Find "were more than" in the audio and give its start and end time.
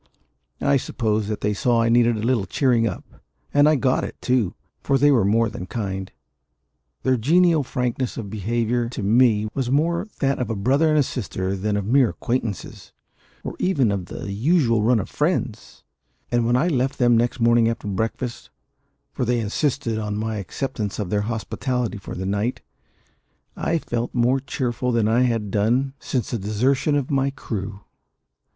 5.11-5.67